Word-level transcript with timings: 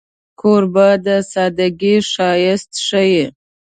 کوربه 0.39 0.89
د 1.05 1.07
سادګۍ 1.31 1.95
ښایست 2.11 2.71
ښيي. 2.87 3.25